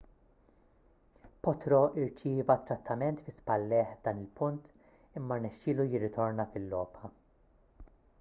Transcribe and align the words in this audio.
potro 1.47 1.81
rċieva 1.97 2.55
trattament 2.69 3.21
fi 3.27 3.33
spallejh 3.35 3.91
f'dan 3.99 4.23
il-punt 4.23 4.73
imma 5.21 5.37
rnexxielu 5.43 5.87
jirritorna 5.93 6.47
fil-logħba 6.55 7.13